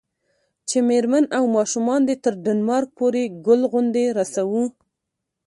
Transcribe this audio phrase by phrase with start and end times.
[0.69, 4.63] چې میرمن او ماشومان دې تر ډنمارک پورې ګل غوندې رسوو.